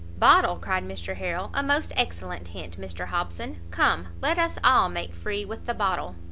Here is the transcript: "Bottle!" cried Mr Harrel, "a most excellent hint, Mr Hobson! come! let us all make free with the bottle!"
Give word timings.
"Bottle!" 0.17 0.55
cried 0.55 0.83
Mr 0.83 1.15
Harrel, 1.17 1.51
"a 1.53 1.61
most 1.61 1.93
excellent 1.95 2.47
hint, 2.47 2.81
Mr 2.81 3.05
Hobson! 3.05 3.61
come! 3.69 4.07
let 4.19 4.39
us 4.39 4.57
all 4.63 4.89
make 4.89 5.13
free 5.13 5.45
with 5.45 5.67
the 5.67 5.75
bottle!" 5.75 6.15